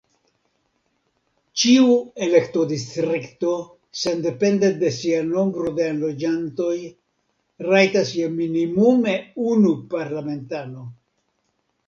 [1.63, 1.97] Ĉiu
[2.27, 3.51] elektodistrikto,
[4.03, 6.73] sendepende de sia nombro de enloĝantoj,
[7.67, 9.13] rajtas je minimume
[9.51, 10.87] unu parlamentano.